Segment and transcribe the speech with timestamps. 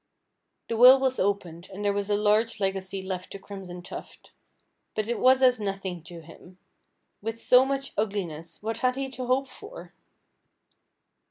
[0.67, 4.31] The will was opened, and there was a large legacy left to Crimson Tuft.
[4.95, 6.57] But it was as nothing to him.
[7.21, 9.93] With so much ugliness, what had he to hope for!